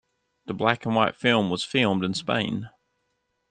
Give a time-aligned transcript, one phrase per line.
[0.47, 2.71] The black-and-white film was filmed in Spain.